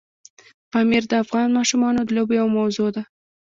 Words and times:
پامیر 0.71 1.03
د 1.07 1.13
افغان 1.23 1.47
ماشومانو 1.57 1.99
د 2.03 2.09
لوبو 2.17 2.33
یوه 2.39 2.51
موضوع 2.57 2.89
ده. 2.95 3.03